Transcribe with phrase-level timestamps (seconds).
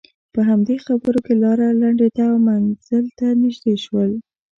[0.33, 4.11] په همدې خبرو کې لاره لنډېده او منزل ته نژدې شول.